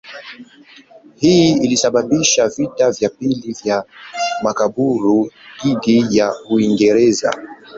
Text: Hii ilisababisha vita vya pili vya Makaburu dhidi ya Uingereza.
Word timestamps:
Hii 1.15 1.51
ilisababisha 1.57 2.47
vita 2.47 2.91
vya 2.91 3.09
pili 3.09 3.53
vya 3.63 3.83
Makaburu 4.43 5.29
dhidi 5.63 6.17
ya 6.17 6.35
Uingereza. 6.51 7.33